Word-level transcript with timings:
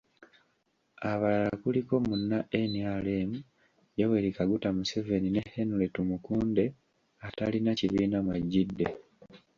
Abalala 1.11 1.55
kuliko; 1.63 1.93
Munna 2.07 2.37
NRM 2.69 3.31
Yoweri 3.99 4.29
Kaguta 4.37 4.67
Museveni 4.77 5.29
ne 5.31 5.41
Henry 5.53 5.87
Tumukunde 5.95 6.63
atalina 7.27 7.71
kibiina 7.79 8.17
kwagidde. 8.25 8.85